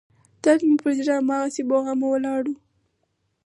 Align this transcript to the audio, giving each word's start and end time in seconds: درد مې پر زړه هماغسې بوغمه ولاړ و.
درد 0.43 0.61
مې 0.67 0.75
پر 0.81 0.91
زړه 0.97 1.15
هماغسې 1.19 1.61
بوغمه 1.69 2.07
ولاړ 2.09 2.43
و. 2.49 2.53